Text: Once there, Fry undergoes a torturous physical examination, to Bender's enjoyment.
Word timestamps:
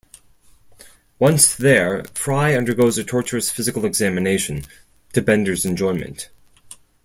Once 1.19 1.53
there, 1.55 2.03
Fry 2.15 2.55
undergoes 2.57 2.97
a 2.97 3.03
torturous 3.03 3.51
physical 3.51 3.85
examination, 3.85 4.63
to 5.13 5.21
Bender's 5.21 5.63
enjoyment. 5.63 6.31